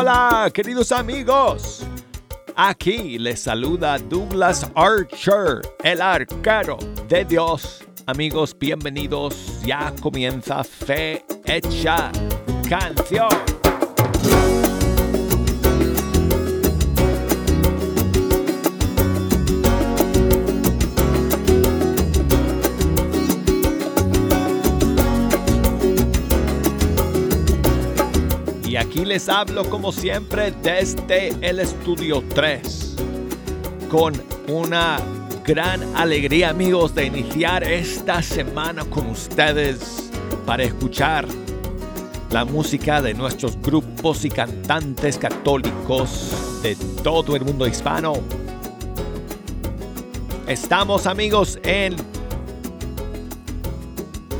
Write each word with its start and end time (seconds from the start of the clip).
Hola, 0.00 0.48
queridos 0.54 0.92
amigos. 0.92 1.84
Aquí 2.54 3.18
les 3.18 3.40
saluda 3.40 3.98
Douglas 3.98 4.64
Archer, 4.76 5.60
el 5.82 6.00
arquero 6.00 6.78
de 7.08 7.24
Dios. 7.24 7.84
Amigos, 8.06 8.56
bienvenidos. 8.56 9.60
Ya 9.66 9.92
comienza 10.00 10.62
Fe 10.62 11.24
Hecha 11.44 12.12
Canción. 12.68 13.57
Aquí 28.98 29.06
les 29.06 29.28
hablo 29.28 29.62
como 29.70 29.92
siempre 29.92 30.52
desde 30.60 31.28
el 31.40 31.60
estudio 31.60 32.20
3 32.34 32.96
con 33.88 34.12
una 34.48 34.98
gran 35.46 35.80
alegría 35.94 36.48
amigos 36.48 36.96
de 36.96 37.06
iniciar 37.06 37.62
esta 37.62 38.20
semana 38.22 38.84
con 38.86 39.06
ustedes 39.06 40.10
para 40.44 40.64
escuchar 40.64 41.28
la 42.32 42.44
música 42.44 43.00
de 43.00 43.14
nuestros 43.14 43.56
grupos 43.62 44.24
y 44.24 44.30
cantantes 44.30 45.16
católicos 45.16 46.60
de 46.64 46.74
todo 47.04 47.36
el 47.36 47.44
mundo 47.44 47.68
hispano. 47.68 48.14
Estamos 50.48 51.06
amigos 51.06 51.60
en 51.62 51.94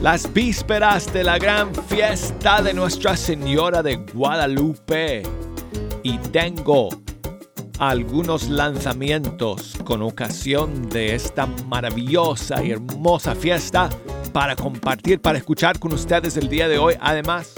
las 0.03 0.33
vísperas 0.33 1.13
de 1.13 1.25
la 1.25 1.39
gran 1.39 1.75
fiesta 1.75 2.63
de 2.63 2.73
Nuestra 2.73 3.17
Señora 3.17 3.83
de 3.83 3.97
Guadalupe 3.97 5.23
y 6.03 6.19
tengo 6.19 6.89
algunos 7.79 8.49
lanzamientos 8.49 9.77
con 9.85 10.03
ocasión 10.03 10.89
de 10.89 11.15
esta 11.15 11.47
maravillosa 11.67 12.63
y 12.63 12.71
hermosa 12.71 13.35
fiesta 13.35 13.89
para 14.33 14.55
compartir, 14.55 15.21
para 15.21 15.39
escuchar 15.39 15.79
con 15.79 15.93
ustedes 15.93 16.37
el 16.37 16.49
día 16.49 16.69
de 16.69 16.79
hoy, 16.79 16.95
además 17.01 17.55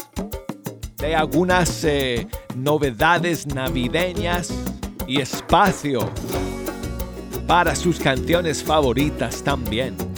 de 0.97 1.15
algunas 1.15 1.85
eh, 1.85 2.27
novedades 2.55 3.47
navideñas 3.47 4.53
y 5.07 5.21
espacio 5.21 6.11
para 7.47 7.75
sus 7.75 7.99
canciones 7.99 8.63
favoritas 8.63 9.43
también. 9.43 10.10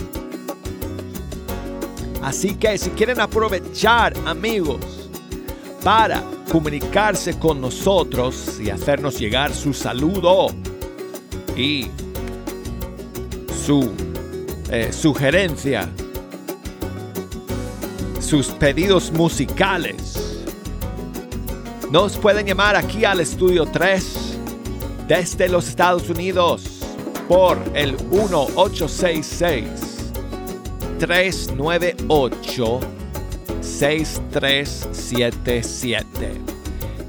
Así 2.22 2.54
que 2.54 2.78
si 2.78 2.90
quieren 2.90 3.20
aprovechar, 3.20 4.14
amigos, 4.26 5.10
para 5.82 6.22
comunicarse 6.50 7.36
con 7.38 7.60
nosotros 7.60 8.60
y 8.60 8.70
hacernos 8.70 9.18
llegar 9.18 9.52
su 9.52 9.74
saludo 9.74 10.46
y 11.56 11.90
su 13.66 13.90
eh, 14.70 14.92
sugerencia, 14.92 15.88
sus 18.20 18.46
pedidos 18.48 19.10
musicales, 19.10 20.44
nos 21.90 22.16
pueden 22.16 22.46
llamar 22.46 22.76
aquí 22.76 23.04
al 23.04 23.18
estudio 23.20 23.66
3 23.66 24.38
desde 25.08 25.48
los 25.48 25.68
Estados 25.68 26.08
Unidos 26.08 26.62
por 27.26 27.58
el 27.74 27.92
1866 28.10 29.91
398 31.02 32.80
6377 33.60 36.40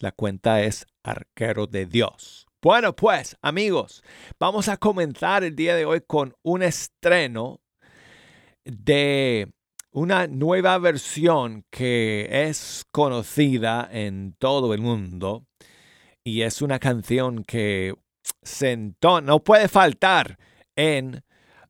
la 0.00 0.10
cuenta 0.10 0.60
es 0.62 0.86
Arquero 1.04 1.68
de 1.68 1.86
Dios. 1.86 2.46
Bueno, 2.60 2.96
pues 2.96 3.36
amigos, 3.42 4.02
vamos 4.40 4.68
a 4.68 4.76
comenzar 4.76 5.44
el 5.44 5.54
día 5.54 5.76
de 5.76 5.84
hoy 5.84 6.00
con 6.00 6.34
un 6.42 6.64
estreno 6.64 7.60
de 8.64 9.52
una 9.92 10.26
nueva 10.26 10.78
versión 10.78 11.64
que 11.70 12.26
es 12.28 12.82
conocida 12.90 13.88
en 13.92 14.34
todo 14.36 14.74
el 14.74 14.80
mundo 14.80 15.44
y 16.28 16.42
es 16.42 16.60
una 16.60 16.78
canción 16.78 17.42
que 17.42 17.94
sentó, 18.42 19.22
no 19.22 19.42
puede 19.42 19.66
faltar 19.66 20.38
en 20.76 21.24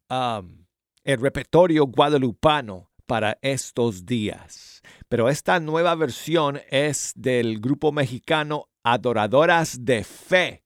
el 0.09 1.21
repertorio 1.21 1.87
guadalupano 1.87 2.91
para 3.07 3.39
estos 3.41 4.05
días. 4.05 4.83
Pero 5.09 5.29
esta 5.29 5.61
nueva 5.61 5.95
versión 5.95 6.61
es 6.71 7.13
del 7.15 7.61
grupo 7.61 7.93
mexicano 7.93 8.69
Adoradoras 8.83 9.85
de 9.85 10.03
Fe. 10.03 10.65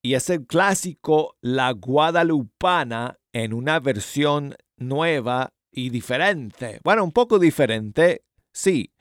Y 0.00 0.14
es 0.14 0.30
el 0.30 0.46
clásico 0.46 1.36
La 1.40 1.72
Guadalupana 1.72 3.18
en 3.32 3.52
una 3.52 3.80
versión 3.80 4.54
nueva 4.76 5.52
y 5.72 5.90
diferente. 5.90 6.80
Bueno, 6.84 7.02
un 7.02 7.12
poco 7.12 7.40
diferente, 7.40 8.24
sí. 8.52 8.92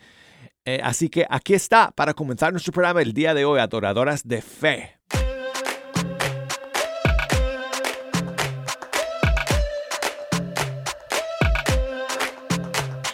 Eh, 0.63 0.79
así 0.83 1.09
que 1.09 1.25
aquí 1.27 1.55
está 1.55 1.91
para 1.91 2.13
comenzar 2.13 2.51
nuestro 2.51 2.71
programa 2.71 3.01
el 3.01 3.13
día 3.13 3.33
de 3.33 3.45
hoy, 3.45 3.59
Adoradoras 3.59 4.27
de 4.27 4.41
Fe. 4.43 4.97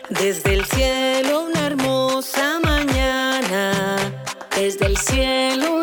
Desde 0.09 0.53
el 0.56 0.66
cielo 0.66 1.46
una 1.46 1.68
hermosa 1.68 2.59
mañana, 2.59 3.96
desde 4.56 4.88
el 4.88 4.97
cielo 4.97 5.77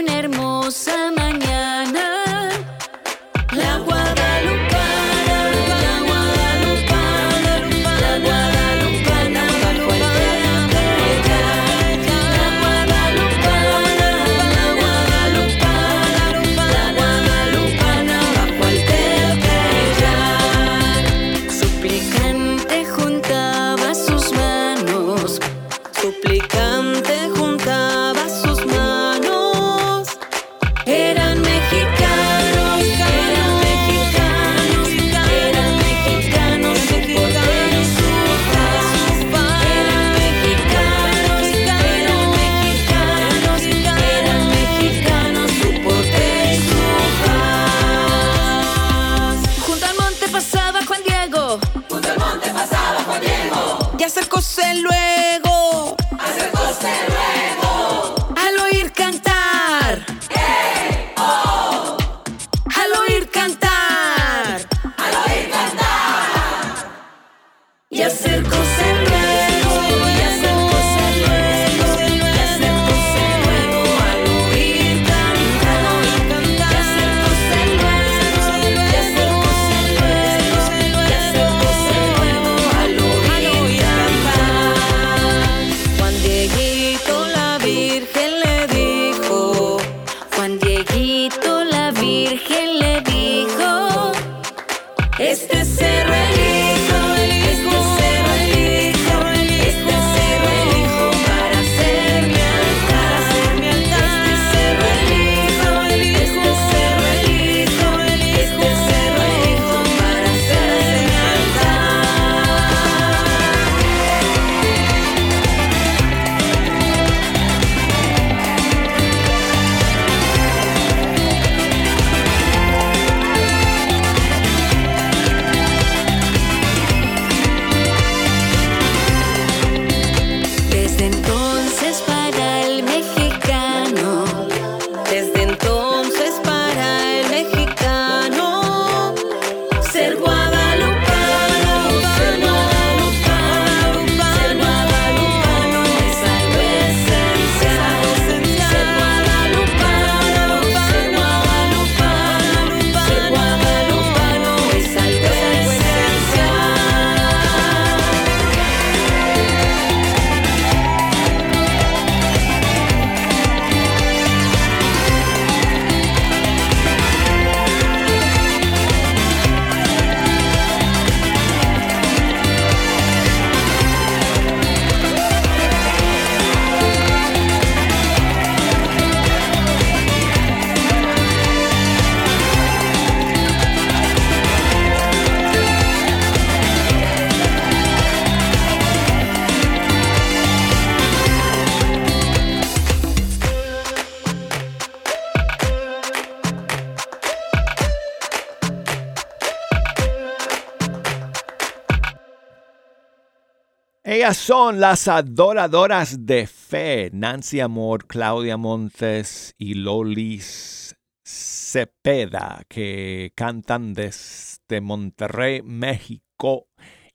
Son 204.32 204.80
las 204.80 205.06
adoradoras 205.06 206.24
de 206.24 206.46
fe, 206.46 207.10
Nancy 207.12 207.60
Amor, 207.60 208.06
Claudia 208.06 208.56
Montes 208.56 209.54
y 209.58 209.74
Lolis 209.74 210.96
Cepeda, 211.22 212.62
que 212.68 213.32
cantan 213.34 213.92
desde 213.92 214.80
Monterrey, 214.80 215.60
México. 215.62 216.68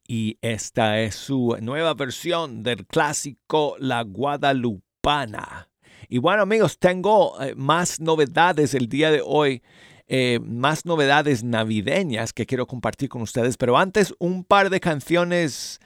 Y 0.07 0.37
esta 0.41 0.99
es 1.01 1.15
su 1.15 1.57
nueva 1.61 1.95
versión 1.95 2.61
del 2.61 2.85
clásico 2.85 3.75
La 3.79 4.03
Guadalupana. 4.03 5.67
Y 6.09 6.19
bueno 6.19 6.43
amigos, 6.43 6.77
tengo 6.77 7.41
eh, 7.41 7.55
más 7.55 7.99
novedades 7.99 8.75
el 8.75 8.87
día 8.87 9.09
de 9.09 9.23
hoy. 9.25 9.63
eh, 10.07 10.39
más 10.41 10.85
novedades 10.85 11.43
navideñas 11.43 12.33
que 12.33 12.45
quiero 12.45 12.67
compartir 12.67 13.09
con 13.09 13.23
ustedes, 13.23 13.57
pero 13.57 13.77
antes 13.77 14.13
un 14.19 14.43
par 14.43 14.69
de 14.69 14.79
canciones 14.79 15.79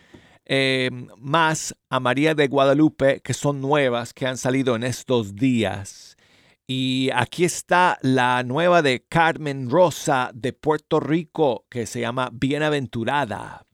eh, 0.45 0.89
más 1.17 1.75
a 1.89 1.99
María 1.99 2.35
de 2.35 2.47
Guadalupe 2.47 3.21
que 3.21 3.33
son 3.33 3.61
nuevas, 3.61 4.13
que 4.13 4.27
han 4.27 4.37
salido 4.37 4.75
en 4.75 4.83
estos 4.83 5.35
días. 5.35 6.17
Y 6.65 7.09
aquí 7.13 7.43
está 7.43 7.97
la 8.01 8.41
nueva 8.43 8.81
de 8.81 9.05
Carmen 9.05 9.69
Rosa 9.69 10.31
de 10.33 10.53
Puerto 10.53 10.99
Rico 10.99 11.65
que 11.69 11.85
se 11.85 11.99
llama 11.99 12.29
Bienaventurada. 12.31 13.65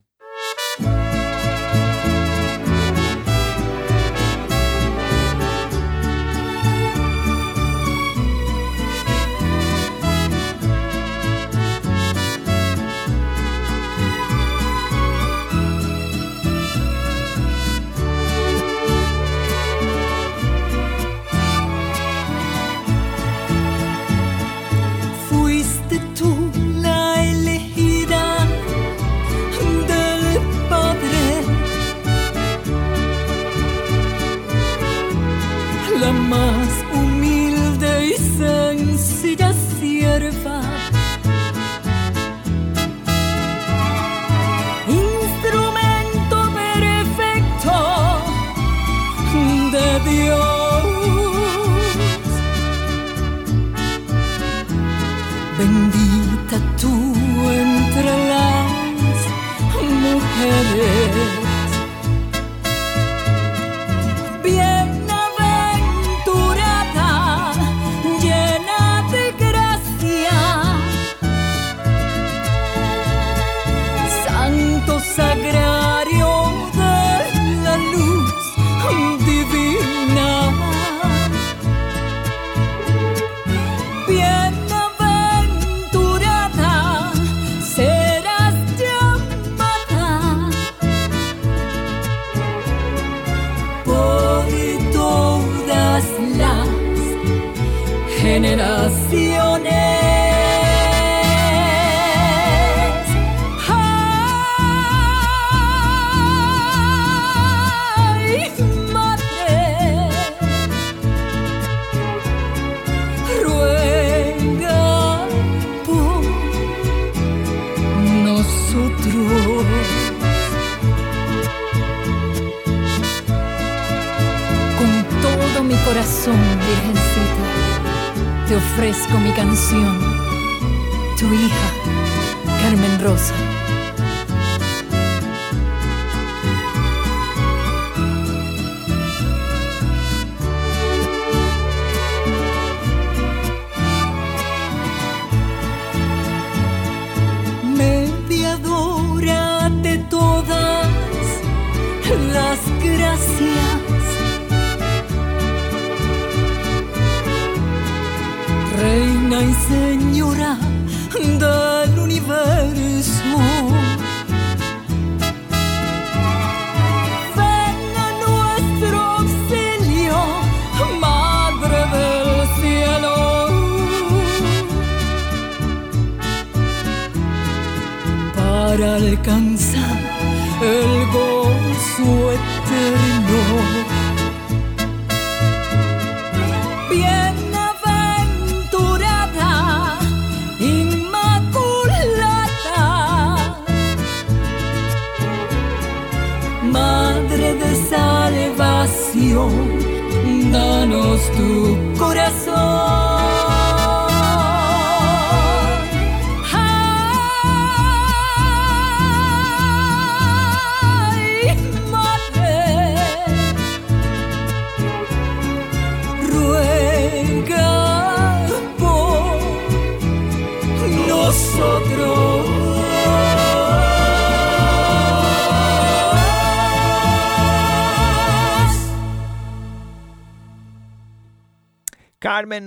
silencio 38.80 39.54
sierva 39.80 40.79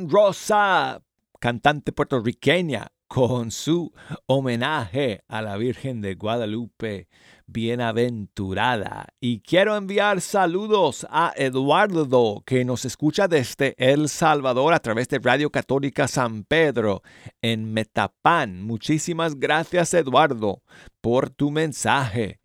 Rosa, 0.08 1.02
cantante 1.38 1.92
puertorriqueña, 1.92 2.92
con 3.08 3.50
su 3.50 3.92
homenaje 4.26 5.22
a 5.28 5.42
la 5.42 5.58
Virgen 5.58 6.00
de 6.00 6.14
Guadalupe, 6.14 7.08
bienaventurada. 7.46 9.08
Y 9.20 9.40
quiero 9.40 9.76
enviar 9.76 10.22
saludos 10.22 11.06
a 11.10 11.34
Eduardo, 11.36 12.42
que 12.46 12.64
nos 12.64 12.86
escucha 12.86 13.28
desde 13.28 13.74
El 13.76 14.08
Salvador 14.08 14.72
a 14.72 14.80
través 14.80 15.08
de 15.08 15.18
Radio 15.18 15.50
Católica 15.50 16.08
San 16.08 16.44
Pedro 16.44 17.02
en 17.42 17.70
Metapán. 17.72 18.62
Muchísimas 18.62 19.38
gracias, 19.38 19.92
Eduardo, 19.92 20.62
por 21.02 21.28
tu 21.28 21.50
mensaje 21.50 22.40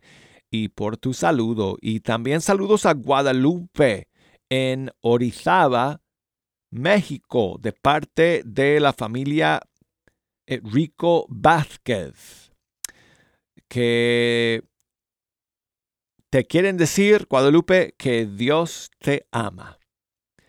y 0.50 0.68
por 0.68 0.98
tu 0.98 1.14
saludo. 1.14 1.78
Y 1.80 2.00
también 2.00 2.42
saludos 2.42 2.84
a 2.84 2.92
Guadalupe 2.92 4.08
en 4.50 4.90
Orizaba, 5.00 6.02
México, 6.70 7.58
de 7.60 7.72
parte 7.72 8.42
de 8.44 8.80
la 8.80 8.92
familia 8.92 9.60
eh, 10.46 10.60
Rico 10.62 11.26
Vázquez, 11.28 12.52
que 13.68 14.62
te 16.30 16.44
quieren 16.44 16.76
decir, 16.76 17.26
Guadalupe, 17.28 17.94
que 17.96 18.26
Dios 18.26 18.90
te 18.98 19.26
ama. 19.30 19.78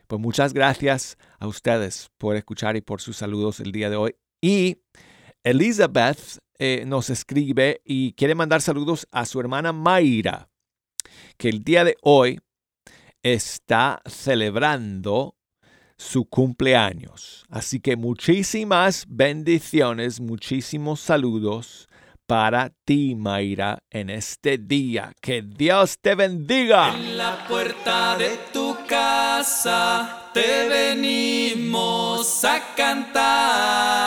Pues 0.07 0.21
muchas 0.21 0.53
gracias 0.53 1.17
a 1.39 1.47
ustedes 1.47 2.09
por 2.17 2.35
escuchar 2.35 2.75
y 2.75 2.81
por 2.81 2.99
sus 2.99 3.17
saludos 3.17 3.59
el 3.59 3.71
día 3.71 3.89
de 3.89 3.95
hoy. 3.95 4.15
Y 4.41 4.81
Elizabeth 5.43 6.39
eh, 6.57 6.83
nos 6.85 7.09
escribe 7.09 7.81
y 7.85 8.13
quiere 8.13 8.35
mandar 8.35 8.61
saludos 8.61 9.07
a 9.11 9.25
su 9.25 9.39
hermana 9.39 9.71
Mayra, 9.71 10.49
que 11.37 11.47
el 11.47 11.63
día 11.63 11.83
de 11.83 11.95
hoy 12.01 12.39
está 13.23 14.01
celebrando 14.05 15.38
su 15.99 16.25
cumpleaños. 16.25 17.45
Así 17.49 17.79
que 17.79 17.95
muchísimas 17.95 19.05
bendiciones, 19.07 20.19
muchísimos 20.19 21.01
saludos 21.01 21.87
para 22.25 22.71
ti, 22.85 23.15
Mayra, 23.15 23.79
en 23.89 24.09
este 24.09 24.57
día. 24.59 25.11
Que 25.19 25.41
Dios 25.41 25.99
te 25.99 26.15
bendiga. 26.15 26.95
En 26.95 27.17
la 27.17 27.45
puerta 27.47 28.15
de 28.17 28.39
tu 28.53 28.77
casa 28.87 30.29
te 30.33 30.69
venimos 30.69 32.45
a 32.45 32.75
cantar. 32.75 33.99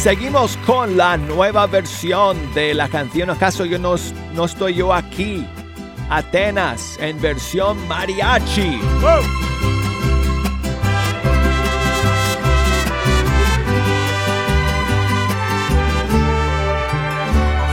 Seguimos 0.00 0.56
con 0.64 0.96
la 0.96 1.18
nueva 1.18 1.66
versión 1.66 2.38
de 2.54 2.72
la 2.72 2.88
canción 2.88 3.28
¿Acaso 3.28 3.66
yo 3.66 3.78
no, 3.78 3.96
no 4.32 4.46
estoy 4.46 4.74
yo 4.74 4.94
aquí? 4.94 5.46
Atenas 6.08 6.96
en 7.00 7.20
versión 7.20 7.86
mariachi. 7.86 8.80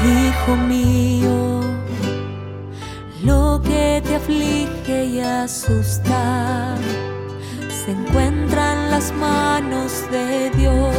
Hijo 0.05 0.55
mío, 0.67 1.61
lo 3.23 3.61
que 3.63 4.01
te 4.05 4.15
aflige 4.15 5.05
y 5.05 5.19
asusta 5.21 6.75
se 7.69 7.91
encuentra 7.91 8.73
en 8.73 8.91
las 8.91 9.13
manos 9.13 10.03
de 10.11 10.49
Dios, 10.51 10.95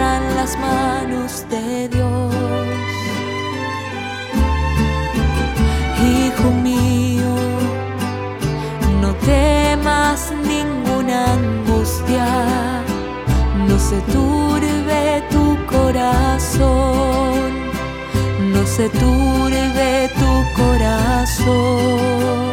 las 0.00 0.58
manos 0.58 1.44
de 1.50 1.88
Dios. 1.88 2.34
Hijo 6.02 6.50
mío, 6.62 7.34
no 9.02 9.12
temas 9.16 10.32
ninguna 10.52 11.34
angustia, 11.34 12.26
no 13.68 13.78
se 13.78 14.00
turbe 14.12 15.22
tu 15.30 15.44
corazón, 15.66 17.50
no 18.52 18.66
se 18.66 18.88
turbe 18.88 20.10
tu 20.18 20.62
corazón. 20.62 22.49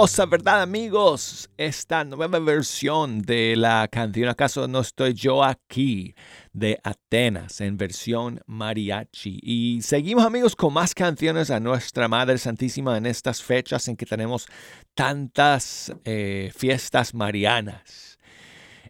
Maravillosa, 0.00 0.24
¿verdad 0.24 0.62
amigos? 0.62 1.50
Esta 1.58 2.04
nueva 2.04 2.38
versión 2.38 3.20
de 3.20 3.54
la 3.54 3.86
canción 3.88 4.30
¿Acaso 4.30 4.66
no 4.66 4.80
estoy 4.80 5.12
yo 5.12 5.44
aquí? 5.44 6.14
de 6.54 6.80
Atenas 6.82 7.60
en 7.60 7.76
versión 7.76 8.40
mariachi. 8.46 9.38
Y 9.42 9.82
seguimos 9.82 10.24
amigos 10.24 10.56
con 10.56 10.72
más 10.72 10.94
canciones 10.94 11.50
a 11.50 11.60
nuestra 11.60 12.08
Madre 12.08 12.38
Santísima 12.38 12.96
en 12.96 13.04
estas 13.04 13.42
fechas 13.42 13.88
en 13.88 13.96
que 13.98 14.06
tenemos 14.06 14.46
tantas 14.94 15.92
eh, 16.06 16.50
fiestas 16.56 17.12
marianas. 17.12 18.18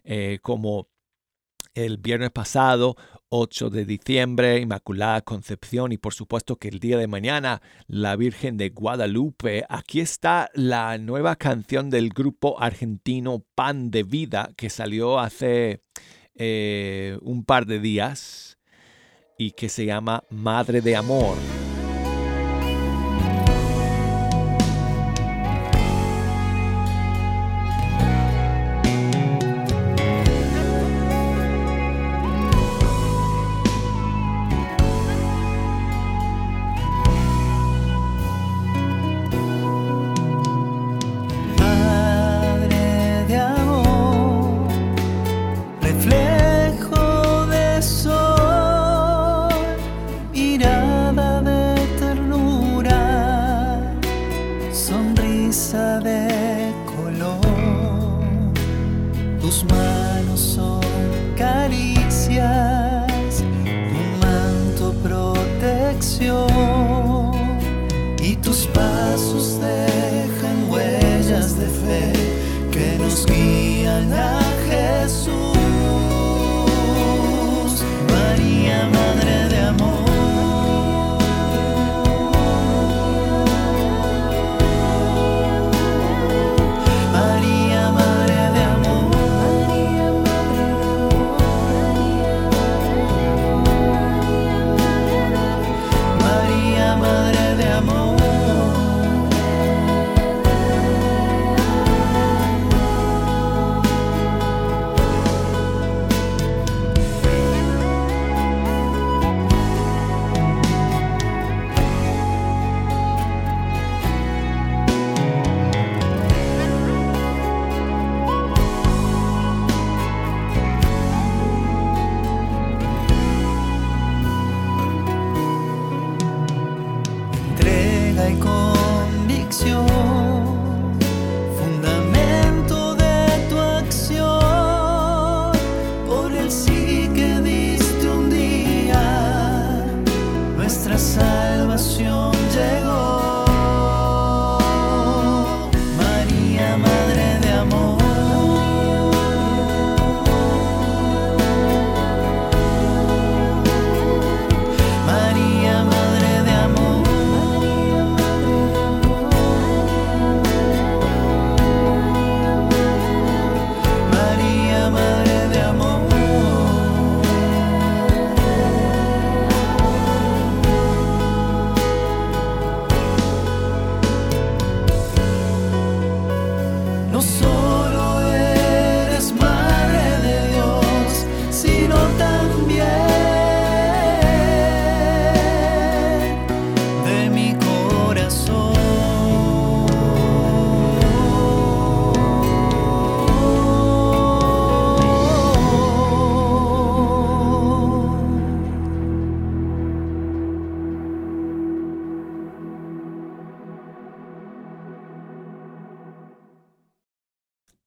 Eh, 0.05 0.39
como 0.41 0.87
el 1.73 1.97
viernes 1.97 2.31
pasado, 2.31 2.95
8 3.33 3.69
de 3.69 3.85
diciembre, 3.85 4.59
Inmaculada 4.59 5.21
Concepción 5.21 5.93
y 5.93 5.97
por 5.97 6.13
supuesto 6.13 6.57
que 6.57 6.67
el 6.67 6.79
día 6.79 6.97
de 6.97 7.07
mañana, 7.07 7.61
la 7.87 8.17
Virgen 8.17 8.57
de 8.57 8.69
Guadalupe. 8.69 9.63
Aquí 9.69 10.01
está 10.01 10.49
la 10.53 10.97
nueva 10.97 11.37
canción 11.37 11.89
del 11.89 12.09
grupo 12.09 12.61
argentino 12.61 13.45
Pan 13.55 13.89
de 13.89 14.03
Vida 14.03 14.51
que 14.57 14.69
salió 14.69 15.17
hace 15.17 15.81
eh, 16.35 17.17
un 17.21 17.45
par 17.45 17.65
de 17.65 17.79
días 17.79 18.57
y 19.37 19.51
que 19.51 19.69
se 19.69 19.85
llama 19.85 20.25
Madre 20.29 20.81
de 20.81 20.97
Amor. 20.97 21.37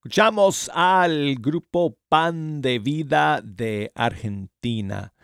Escuchamos 0.05 0.71
al 0.75 1.37
grupo 1.37 1.97
Pan 2.11 2.61
de 2.61 2.79
Vida 2.79 3.41
de 3.43 3.91
Argentina 3.95 5.15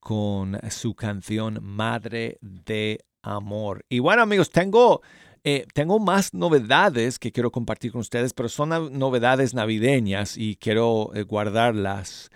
con 0.00 0.58
su 0.70 0.96
canción 0.96 1.60
Madre 1.62 2.38
de 2.40 3.04
Amor. 3.22 3.84
Y 3.88 4.00
bueno 4.00 4.22
amigos, 4.22 4.50
tengo, 4.50 5.02
eh, 5.44 5.66
tengo 5.72 6.00
más 6.00 6.34
novedades 6.34 7.20
que 7.20 7.30
quiero 7.30 7.52
compartir 7.52 7.92
con 7.92 8.00
ustedes, 8.00 8.34
pero 8.34 8.48
son 8.48 8.98
novedades 8.98 9.54
navideñas 9.54 10.36
y 10.36 10.56
quiero 10.56 11.12
eh, 11.14 11.22
guardarlas 11.22 12.30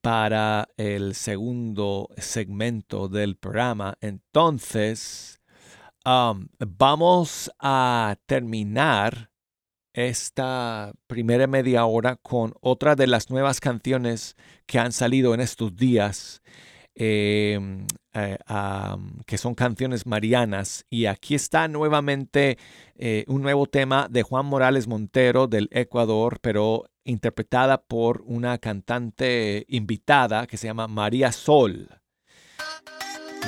para 0.00 0.66
el 0.76 1.14
segundo 1.14 2.08
segmento 2.16 3.06
del 3.06 3.36
programa. 3.36 3.96
Entonces, 4.00 5.40
vamos 6.04 7.52
a 7.60 8.16
terminar 8.26 9.30
esta 9.96 10.92
primera 11.06 11.46
media 11.46 11.86
hora 11.86 12.16
con 12.16 12.52
otra 12.60 12.94
de 12.96 13.06
las 13.06 13.30
nuevas 13.30 13.60
canciones 13.60 14.36
que 14.66 14.78
han 14.78 14.92
salido 14.92 15.32
en 15.32 15.40
estos 15.40 15.74
días, 15.74 16.42
eh, 16.94 17.58
eh, 18.12 18.38
que 19.24 19.38
son 19.38 19.54
canciones 19.54 20.04
marianas. 20.04 20.84
Y 20.90 21.06
aquí 21.06 21.34
está 21.34 21.66
nuevamente 21.66 22.58
eh, 22.94 23.24
un 23.26 23.40
nuevo 23.40 23.66
tema 23.66 24.06
de 24.10 24.22
Juan 24.22 24.44
Morales 24.44 24.86
Montero 24.86 25.46
del 25.46 25.68
Ecuador, 25.72 26.40
pero 26.42 26.84
interpretada 27.04 27.82
por 27.82 28.22
una 28.26 28.58
cantante 28.58 29.64
invitada 29.66 30.46
que 30.46 30.58
se 30.58 30.66
llama 30.66 30.88
María 30.88 31.32
Sol. 31.32 31.88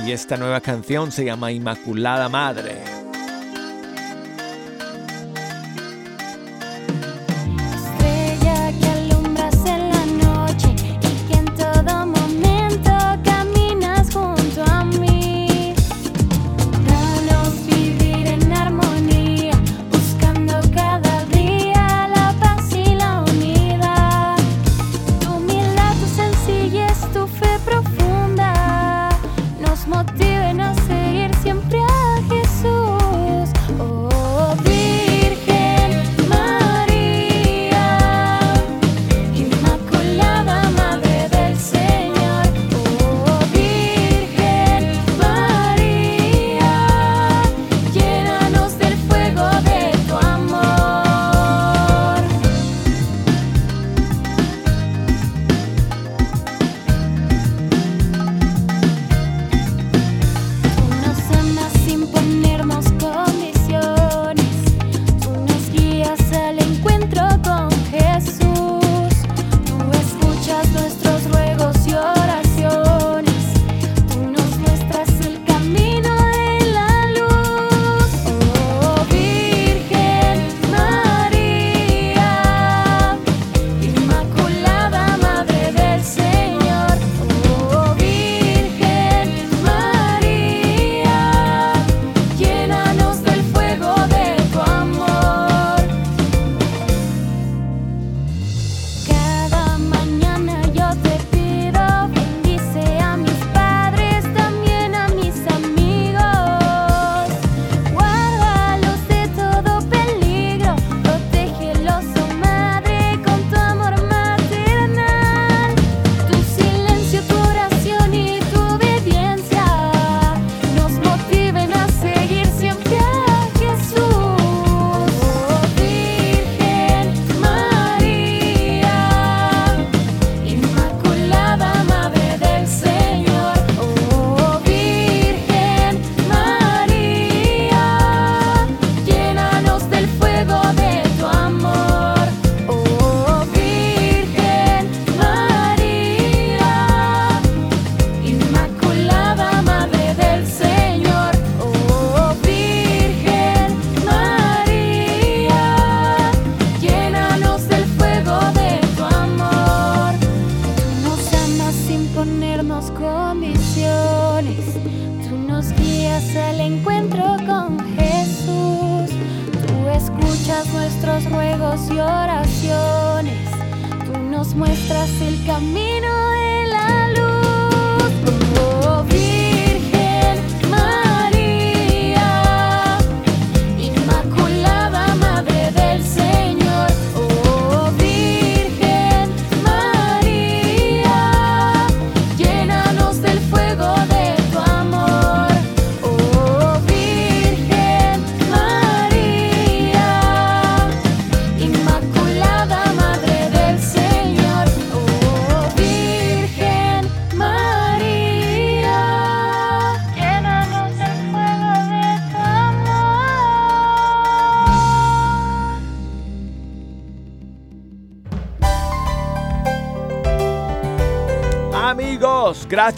Y 0.07 0.13
esta 0.13 0.39
nueva 0.39 0.63
canción 0.63 1.13
se 1.13 1.27
llama 1.27 1.53
Inmaculada 1.53 2.31
Madre. 2.31 2.98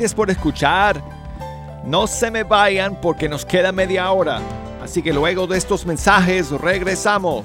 Gracias 0.01 0.15
por 0.15 0.31
escuchar. 0.31 1.03
No 1.85 2.07
se 2.07 2.31
me 2.31 2.43
vayan 2.43 2.99
porque 3.03 3.29
nos 3.29 3.45
queda 3.45 3.71
media 3.71 4.11
hora. 4.11 4.41
Así 4.83 5.03
que 5.03 5.13
luego 5.13 5.47
de 5.47 5.59
estos 5.59 5.85
mensajes 5.85 6.51
regresamos. 6.53 7.45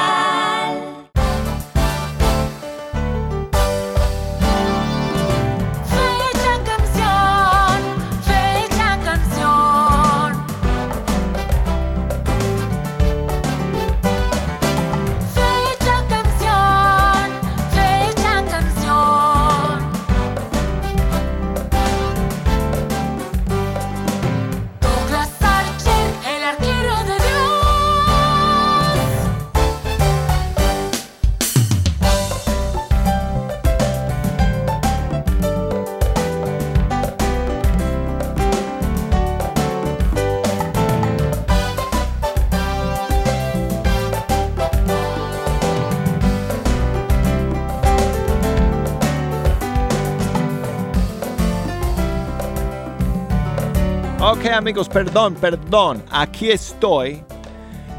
Amigos, 54.61 54.87
perdón, 54.89 55.33
perdón. 55.33 56.03
Aquí 56.11 56.51
estoy 56.51 57.23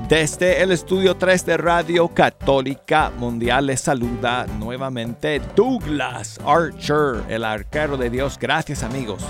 desde 0.08 0.62
el 0.62 0.70
estudio 0.70 1.16
3 1.16 1.44
de 1.44 1.56
Radio 1.56 2.06
Católica 2.06 3.10
Mundial. 3.18 3.66
Les 3.66 3.80
saluda 3.80 4.46
nuevamente 4.60 5.42
Douglas 5.56 6.38
Archer, 6.46 7.24
el 7.28 7.44
arquero 7.44 7.96
de 7.96 8.10
Dios. 8.10 8.38
Gracias 8.40 8.84
amigos 8.84 9.24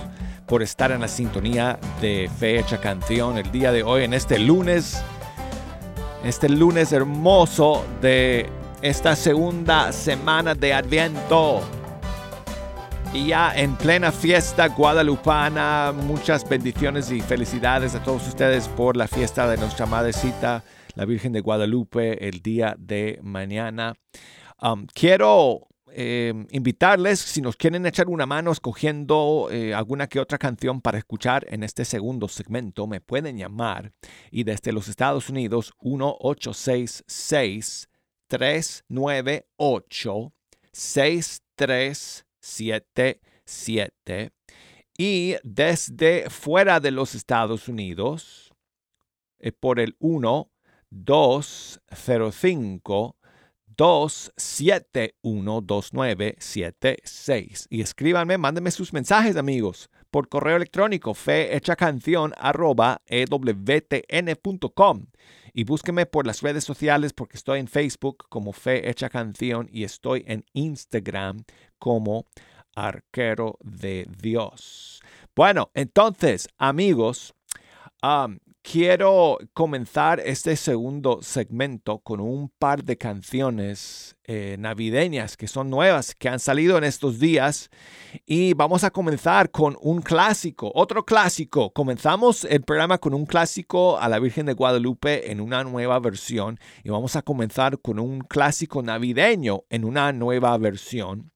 por 0.47 0.63
estar 0.63 0.93
en 0.93 1.01
la 1.01 1.09
sintonía 1.09 1.79
de 2.03 2.31
Fecha 2.39 2.79
Canción 2.79 3.39
el 3.39 3.51
día 3.51 3.73
de 3.73 3.83
hoy, 3.83 4.05
en 4.05 4.13
este 4.13 4.39
lunes. 4.39 5.03
Este 6.23 6.51
lunes 6.51 6.93
hermoso 6.93 7.83
de 8.03 8.47
esta 8.83 9.17
segunda 9.17 9.91
semana 9.91 10.55
de 10.55 10.75
Adviento. 10.75 11.63
Y 13.15 13.27
ya 13.27 13.53
en 13.55 13.77
plena 13.77 14.11
fiesta 14.11 14.69
guadalupana, 14.69 15.93
muchas 15.93 16.49
bendiciones 16.49 17.11
y 17.11 17.21
felicidades 17.21 17.95
a 17.95 18.03
todos 18.03 18.27
ustedes 18.27 18.69
por 18.69 18.97
la 18.97 19.07
fiesta 19.07 19.47
de 19.51 19.59
nuestra 19.59 19.85
madrecita, 19.85 20.65
la 20.95 21.05
Virgen 21.05 21.33
de 21.33 21.43
Guadalupe, 21.43 22.27
el 22.27 22.41
día 22.41 22.75
de 22.79 23.21
mañana. 23.23 23.93
Um, 24.63 24.87
quiero 24.95 25.69
eh, 25.91 26.33
invitarles, 26.53 27.19
si 27.19 27.43
nos 27.43 27.57
quieren 27.57 27.85
echar 27.85 28.09
una 28.09 28.25
mano 28.25 28.51
escogiendo 28.51 29.49
eh, 29.51 29.75
alguna 29.75 30.07
que 30.07 30.19
otra 30.19 30.39
canción 30.39 30.81
para 30.81 30.97
escuchar 30.97 31.45
en 31.51 31.65
este 31.65 31.85
segundo 31.85 32.29
segmento, 32.29 32.87
me 32.87 33.03
pueden 33.03 33.37
llamar 33.37 33.93
y 34.31 34.45
desde 34.45 34.73
los 34.73 34.89
Estados 34.89 35.29
Unidos 35.29 35.75
1866 35.83 37.91
398 38.29 40.33
6377 42.43 44.33
y 44.99 45.37
desde 45.43 46.29
fuera 46.29 46.79
de 46.81 46.91
los 46.91 47.15
Estados 47.15 47.69
Unidos 47.69 48.53
eh, 49.39 49.53
por 49.53 49.81
el 49.81 49.97
1 49.99 50.51
205 50.91 53.17
271 53.77 55.61
2976 55.63 57.67
y 57.71 57.81
escríbanme, 57.81 58.37
mándenme 58.39 58.71
sus 58.71 58.93
mensajes 58.93 59.37
amigos 59.37 59.91
por 60.11 60.29
correo 60.29 60.57
electrónico 60.57 61.15
fehechacanción 61.15 62.35
arroba 62.37 63.01
ewtn.com 63.07 65.07
y 65.53 65.65
búsquenme 65.65 66.07
por 66.07 66.27
las 66.27 66.41
redes 66.41 66.65
sociales 66.65 67.13
porque 67.13 67.37
estoy 67.37 67.61
en 67.61 67.69
Facebook 67.69 68.27
como 68.29 68.53
Fe 68.53 68.89
Hecha 68.89 69.09
Canción 69.09 69.69
y 69.71 69.85
estoy 69.85 70.25
en 70.27 70.45
Instagram 70.53 71.45
como 71.79 72.27
Arquero 72.75 73.59
de 73.63 74.07
Dios. 74.19 75.03
Bueno, 75.35 75.71
entonces, 75.75 76.49
amigos, 76.59 77.35
quiero 78.63 79.39
comenzar 79.53 80.21
este 80.21 80.57
segundo 80.57 81.21
segmento 81.23 81.99
con 81.99 82.21
un 82.21 82.49
par 82.49 82.85
de 82.85 82.97
canciones 82.97 84.17
eh, 84.25 84.57
navideñas 84.59 85.37
que 85.37 85.49
son 85.49 85.69
nuevas, 85.69 86.15
que 86.15 86.29
han 86.29 86.39
salido 86.39 86.79
en 86.79 86.85
estos 86.85 87.19
días. 87.19 87.71
Y 88.25 88.55
vamos 88.55 88.85
a 88.85 88.91
comenzar 88.91 89.51
con 89.51 89.77
un 89.81 90.01
clásico, 90.01 90.71
otro 90.75 91.05
clásico. 91.05 91.73
Comenzamos 91.73 92.45
el 92.45 92.63
programa 92.63 92.99
con 92.99 93.15
un 93.15 93.27
clásico 93.27 93.99
a 93.99 94.09
la 94.09 94.21
Virgen 94.21 94.47
de 94.47 94.55
Guadalupe 94.55 95.31
en 95.31 95.41
una 95.41 95.65
nueva 95.65 95.99
versión. 95.99 96.59
Y 96.85 96.91
vamos 96.91 97.17
a 97.17 97.23
comenzar 97.23 97.81
con 97.81 97.99
un 97.99 98.21
clásico 98.21 98.83
navideño 98.83 99.65
en 99.71 99.85
una 99.85 100.13
nueva 100.13 100.57
versión. 100.59 101.33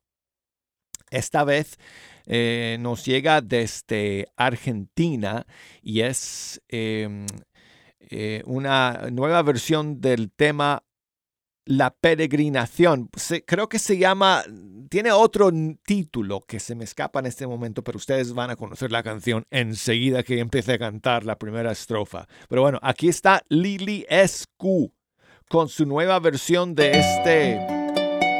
Esta 1.11 1.45
vez 1.45 1.79
eh, 2.27 2.77
nos 2.81 3.05
llega 3.05 3.41
desde 3.41 4.27
Argentina 4.37 5.47
y 5.81 6.01
es 6.01 6.61
eh, 6.69 7.27
eh, 8.01 8.43
una 8.47 9.09
nueva 9.13 9.43
versión 9.43 10.01
del 10.01 10.31
tema 10.33 10.83
La 11.65 11.91
peregrinación. 11.91 13.09
Creo 13.47 13.69
que 13.69 13.79
se 13.79 13.99
llama, 13.99 14.45
tiene 14.89 15.13
otro 15.13 15.51
título 15.85 16.41
que 16.41 16.61
se 16.61 16.75
me 16.75 16.85
escapa 16.85 17.21
en 17.21 17.27
este 17.27 17.47
momento, 17.47 17.83
pero 17.83 17.97
ustedes 17.97 18.33
van 18.33 18.51
a 18.51 18.57
conocer 18.57 18.93
la 18.93 19.03
canción 19.03 19.47
enseguida 19.51 20.23
que 20.23 20.39
empiece 20.39 20.75
a 20.75 20.79
cantar 20.79 21.25
la 21.25 21.39
primera 21.39 21.73
estrofa. 21.73 22.29
Pero 22.49 22.63
bueno, 22.63 22.79
aquí 22.83 23.09
está 23.09 23.43
Lili 23.49 24.07
Escu 24.09 24.93
con 25.49 25.69
su 25.69 25.87
nueva 25.87 26.19
versión 26.19 26.75
de 26.75 26.99
este 26.99 27.61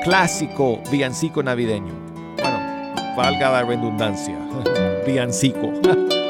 clásico 0.05 0.81
villancico 0.91 1.43
navideño. 1.43 2.06
Valga 3.17 3.51
la 3.51 3.63
redundancia. 3.63 4.37
Villancico. 5.07 5.73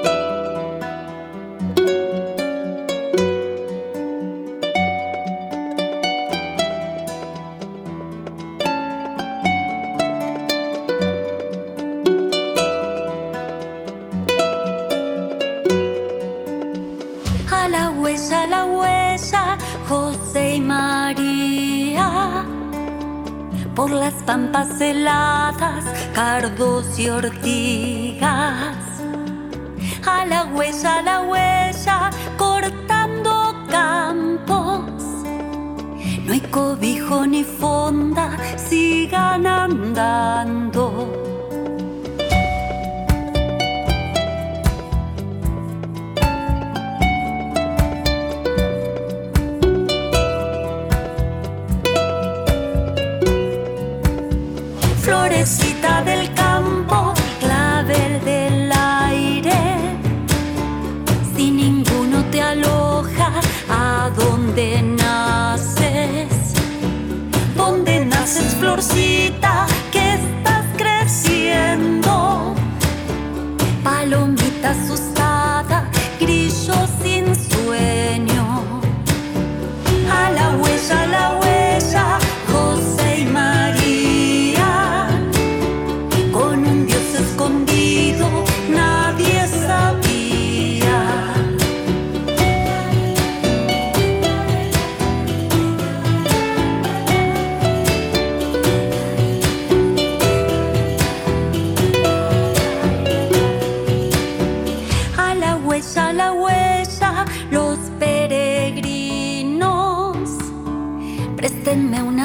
cardos 26.96 27.32
y 27.44 27.55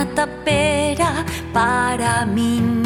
tapera 0.05 1.25
para 1.53 2.25
mi 2.25 2.80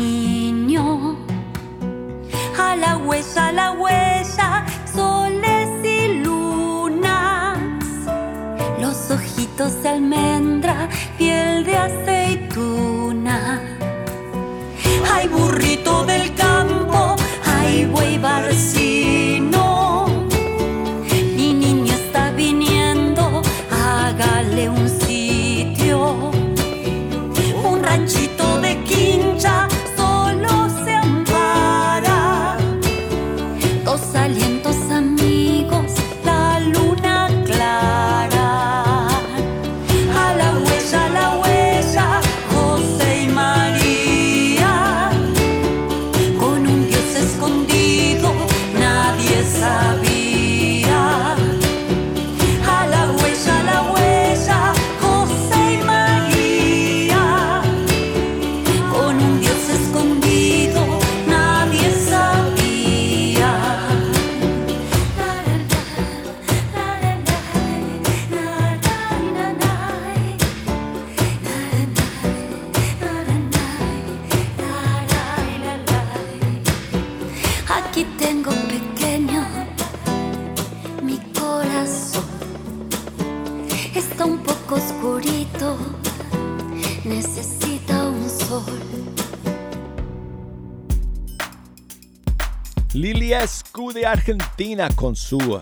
Lilia 92.96 93.44
Escu 93.44 93.92
de 93.92 94.06
Argentina 94.06 94.88
con 94.96 95.18
su 95.18 95.62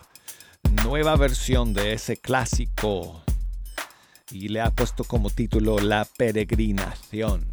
nueva 0.85 1.15
versión 1.15 1.73
de 1.73 1.93
ese 1.93 2.15
clásico 2.15 3.23
y 4.29 4.49
le 4.49 4.61
ha 4.61 4.69
puesto 4.69 5.03
como 5.03 5.31
título 5.31 5.79
La 5.79 6.05
peregrinación. 6.05 7.43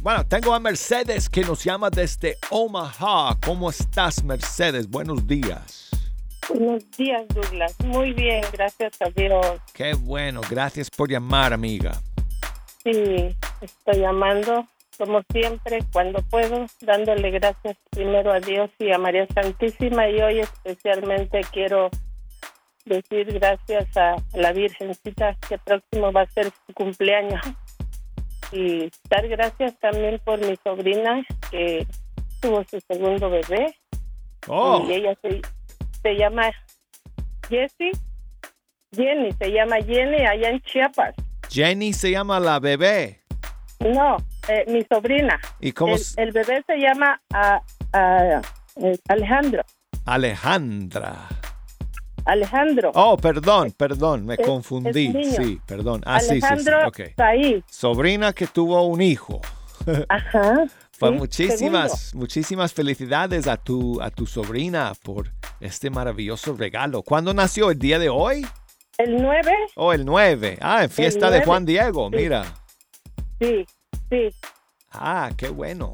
Bueno, 0.00 0.24
tengo 0.28 0.54
a 0.54 0.60
Mercedes 0.60 1.28
que 1.28 1.40
nos 1.40 1.64
llama 1.64 1.90
desde 1.90 2.36
Omaha. 2.50 3.36
¿Cómo 3.44 3.68
estás, 3.68 4.22
Mercedes? 4.22 4.88
Buenos 4.88 5.26
días. 5.26 5.90
Buenos 6.48 6.88
días, 6.96 7.26
Douglas. 7.34 7.74
Muy 7.84 8.12
bien, 8.12 8.44
gracias 8.52 8.92
a 9.02 9.10
Dios. 9.10 9.60
Qué 9.74 9.94
bueno, 9.94 10.40
gracias 10.48 10.88
por 10.88 11.10
llamar, 11.10 11.52
amiga. 11.52 12.00
Sí, 12.84 13.36
estoy 13.60 13.96
llamando, 13.98 14.68
como 14.98 15.22
siempre, 15.32 15.78
cuando 15.92 16.20
puedo, 16.22 16.66
dándole 16.80 17.30
gracias 17.30 17.76
primero 17.90 18.32
a 18.32 18.40
Dios 18.40 18.68
y 18.80 18.92
a 18.92 18.98
María 18.98 19.26
Santísima. 19.32 20.08
Y 20.08 20.20
hoy 20.20 20.40
especialmente 20.40 21.40
quiero 21.52 21.88
decir 22.84 23.32
gracias 23.38 23.96
a 23.96 24.16
la 24.34 24.52
Virgencita, 24.52 25.36
que 25.48 25.56
próximo 25.58 26.12
va 26.12 26.22
a 26.22 26.30
ser 26.30 26.46
su 26.66 26.74
cumpleaños. 26.74 27.40
Y 28.50 28.90
dar 29.08 29.28
gracias 29.28 29.78
también 29.78 30.20
por 30.24 30.40
mi 30.44 30.56
sobrina, 30.64 31.24
que 31.50 31.86
tuvo 32.40 32.64
su 32.64 32.80
segundo 32.90 33.30
bebé. 33.30 33.74
Oh, 34.48 34.84
Y 34.88 34.94
ella 34.94 35.16
se, 35.22 35.40
se 36.02 36.16
llama 36.16 36.50
Jessie. 37.48 37.92
Jenny, 38.92 39.30
se 39.32 39.52
llama 39.52 39.76
Jenny 39.76 40.24
allá 40.24 40.50
en 40.50 40.60
Chiapas. 40.62 41.14
Jenny 41.50 41.92
se 41.92 42.10
llama 42.10 42.40
la 42.40 42.58
bebé. 42.58 43.17
No, 43.80 44.16
eh, 44.48 44.64
mi 44.68 44.84
sobrina. 44.84 45.38
¿Y 45.60 45.72
cómo 45.72 45.94
el, 46.16 46.32
bebé 46.32 46.62
se 46.66 46.76
llama 46.78 47.20
eh, 47.94 48.40
Alejandro. 49.08 49.62
Alejandra. 50.04 51.28
Alejandro. 52.24 52.90
Oh, 52.94 53.16
perdón, 53.16 53.72
perdón, 53.76 54.26
me 54.26 54.34
Es- 54.34 54.46
confundí. 54.46 55.12
es. 55.16 55.36
Sí, 55.36 55.60
perdón. 55.66 56.02
Ah, 56.04 56.20
sí, 56.20 56.26
sí, 56.26 56.40
sí. 56.40 56.46
Alejandro 56.46 56.88
ok. 56.88 57.00
Saí. 57.16 57.64
Sobrina 57.70 58.32
que 58.32 58.46
tuvo 58.46 58.86
un 58.86 59.00
hijo. 59.00 59.40
Ajá. 60.08 60.64
Pues 60.98 61.12
sí, 61.12 61.18
muchísimas, 61.18 62.14
muchísimas 62.14 62.72
felicidades 62.74 63.46
a 63.46 63.56
tu, 63.56 64.02
a 64.02 64.10
tu 64.10 64.26
sobrina 64.26 64.92
por 65.04 65.30
este 65.60 65.90
maravilloso 65.90 66.54
regalo. 66.56 67.02
¿Cuándo 67.02 67.32
nació? 67.32 67.70
¿El 67.70 67.78
día 67.78 67.98
de 68.00 68.08
hoy? 68.08 68.44
El 68.98 69.22
9, 69.22 69.52
Oh, 69.76 69.92
el 69.92 70.04
9. 70.04 70.58
Ah, 70.60 70.82
en 70.82 70.90
fiesta 70.90 71.26
de 71.26 71.36
9, 71.38 71.44
Juan 71.46 71.64
Diego, 71.64 72.10
sí. 72.10 72.16
mira. 72.16 72.44
Sí, 73.38 73.66
sí. 74.10 74.28
Ah, 74.92 75.30
qué 75.36 75.48
bueno. 75.48 75.92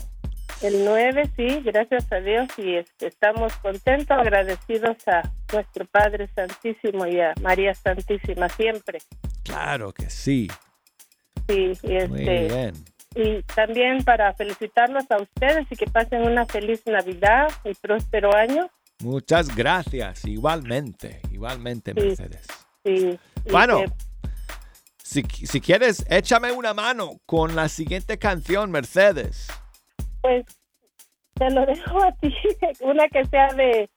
El 0.63 0.85
9, 0.85 1.31
sí, 1.37 1.61
gracias 1.65 2.11
a 2.13 2.17
Dios. 2.17 2.49
Y 2.57 2.77
este, 2.77 3.09
estamos 3.09 3.55
contentos, 3.57 4.17
agradecidos 4.17 4.97
a 5.09 5.31
nuestro 5.53 5.85
Padre 5.87 6.29
Santísimo 6.35 7.07
y 7.07 7.21
a 7.21 7.35
María 7.43 7.75
Santísima 7.75 8.49
siempre. 8.49 8.99
Claro 9.43 9.93
que 9.93 10.09
sí. 10.09 10.49
Sí, 11.49 11.73
y 11.83 11.87
Muy 11.87 11.97
este, 11.99 12.47
bien. 12.47 12.73
Y 13.15 13.43
también 13.43 14.03
para 14.05 14.33
felicitarlos 14.35 15.05
a 15.11 15.19
ustedes 15.19 15.67
y 15.71 15.77
que 15.77 15.87
pasen 15.87 16.23
una 16.23 16.47
feliz 16.47 16.83
Navidad 16.87 17.49
y 17.65 17.75
próspero 17.75 18.35
año. 18.35 18.69
Muchas 19.01 19.55
gracias. 19.55 20.25
Igualmente, 20.25 21.21
igualmente, 21.31 21.93
Sí. 21.93 22.01
Mercedes. 22.01 22.47
Sí. 22.85 23.19
Bueno, 23.51 23.83
que, 23.83 23.93
si, 25.05 25.23
si 25.23 25.61
quieres, 25.61 26.05
échame 26.09 26.51
una 26.51 26.73
mano 26.73 27.21
con 27.27 27.55
la 27.55 27.69
siguiente 27.69 28.19
canción, 28.19 28.71
Mercedes. 28.71 29.49
pues 30.23 30.47
te 31.35 31.51
lo 31.51 31.67
dejo 31.67 32.03
a 32.03 32.13
ti, 32.13 32.35
una 32.81 33.07
que 33.09 33.25
sea 33.27 33.49
de 33.55 33.91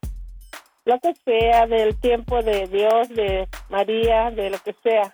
lo 0.84 0.98
que 1.00 1.14
sea, 1.24 1.66
del 1.66 1.98
tiempo 1.98 2.42
de 2.42 2.66
Dios, 2.66 3.08
de 3.10 3.48
María, 3.70 4.30
de 4.30 4.50
lo 4.50 4.58
que 4.58 4.74
sea. 4.82 5.12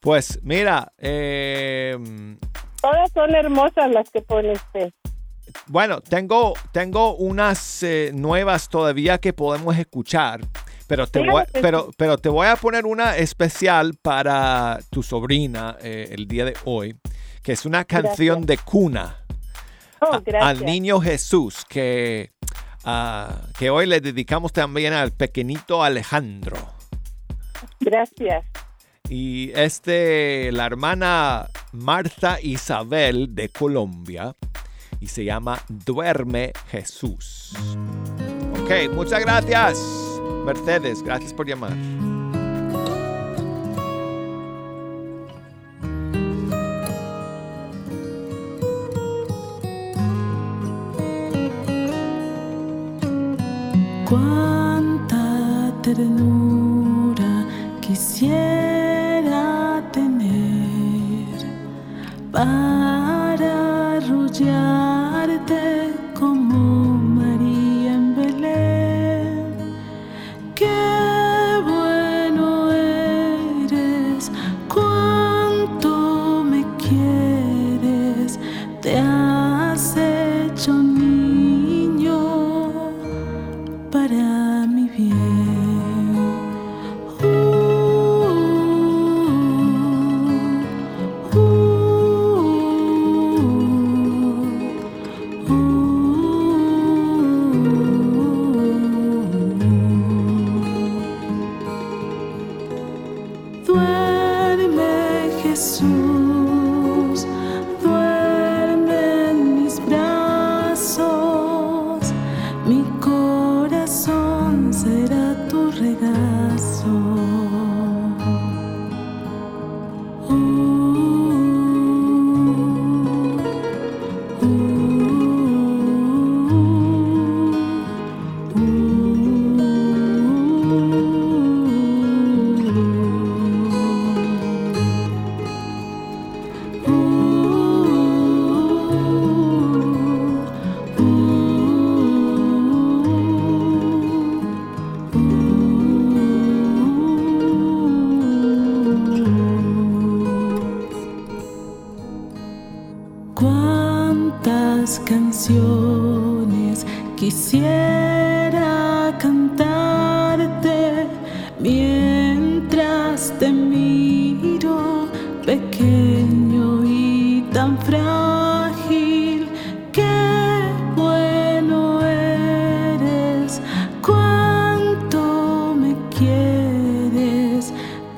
Pues 0.00 0.40
mira, 0.42 0.92
eh, 0.98 1.96
Todas 2.80 3.12
son 3.12 3.34
hermosas 3.34 3.90
las 3.90 4.10
que 4.10 4.22
pone 4.22 4.52
usted. 4.52 4.92
bueno, 5.66 6.00
tengo, 6.00 6.54
tengo 6.72 7.14
unas 7.16 7.82
eh, 7.82 8.10
nuevas 8.14 8.68
todavía 8.68 9.18
que 9.18 9.32
podemos 9.32 9.76
escuchar, 9.76 10.40
pero 10.90 11.06
te, 11.06 11.20
voy, 11.20 11.44
pero, 11.52 11.90
pero 11.96 12.18
te 12.18 12.28
voy 12.28 12.48
a 12.48 12.56
poner 12.56 12.84
una 12.84 13.16
especial 13.16 13.94
para 13.94 14.80
tu 14.90 15.02
sobrina 15.04 15.76
eh, 15.80 16.08
el 16.10 16.26
día 16.26 16.44
de 16.44 16.54
hoy, 16.64 16.96
que 17.42 17.52
es 17.52 17.64
una 17.64 17.84
canción 17.84 18.44
de 18.44 18.58
cuna. 18.58 19.24
Oh, 20.00 20.14
a- 20.14 20.48
al 20.48 20.64
niño 20.64 21.00
Jesús 21.00 21.64
que, 21.68 22.32
ah, 22.84 23.40
que 23.56 23.70
hoy 23.70 23.86
le 23.86 24.00
dedicamos 24.00 24.52
también 24.52 24.92
al 24.92 25.12
pequeñito 25.12 25.84
Alejandro. 25.84 26.56
Gracias. 27.78 28.44
Y 29.08 29.52
este, 29.54 30.50
la 30.52 30.66
hermana 30.66 31.48
Marta 31.72 32.38
Isabel 32.42 33.34
de 33.34 33.48
Colombia 33.48 34.34
y 35.00 35.06
se 35.06 35.24
llama 35.24 35.62
Duerme 35.68 36.52
Jesús. 36.70 37.52
Ok, 38.62 38.92
muchas 38.92 39.20
gracias. 39.20 39.78
Mercedes, 40.44 41.02
gracias 41.02 41.32
por 41.32 41.46
llamar. 41.46 41.72
Cuánta 54.08 55.72
ternura 55.82 57.46
quisiera 57.80 59.82
tener 59.92 61.26
para 62.32 63.96
arrullarte 63.96 64.99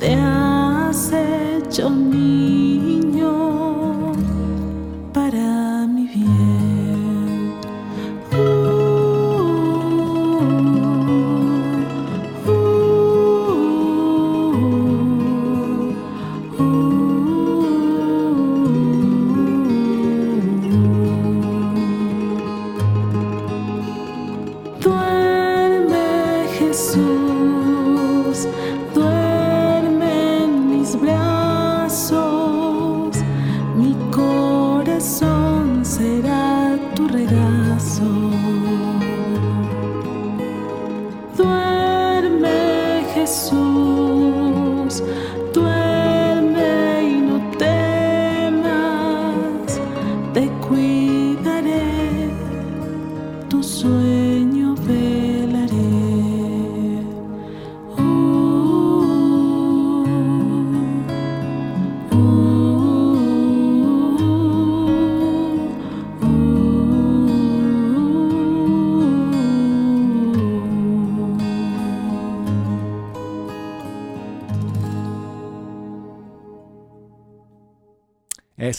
quieres, 0.03 0.42